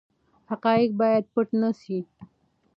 [0.49, 1.99] حقایق باید پټ نه سي.